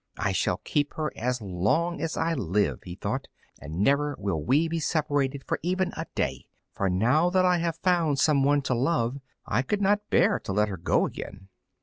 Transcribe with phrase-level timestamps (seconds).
[0.17, 3.27] "I shall keep her as long as I live," he thought,
[3.61, 6.47] "and never will we be separated for even a day.
[6.73, 10.51] For now that I have found some one to love I could not bear to
[10.53, 11.49] let her go again."